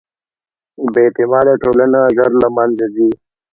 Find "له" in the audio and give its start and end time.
2.41-2.47